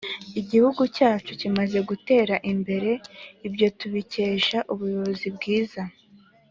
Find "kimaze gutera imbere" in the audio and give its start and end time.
1.39-2.91